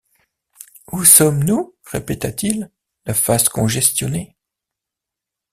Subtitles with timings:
[0.91, 1.75] Où sommes-nous?
[1.85, 2.71] répéta-t-il,
[3.05, 4.35] la face congestionnée.